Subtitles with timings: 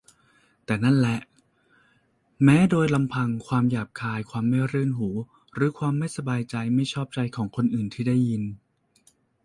[0.65, 1.19] แต่นั่นแหละ
[2.43, 5.09] แม้โดยลำพังความหยาบคาย ความไม่รื่นหู
[5.53, 8.43] หรือความไม่สบายใจไม่ชอบใจของคนที่ได้ยิน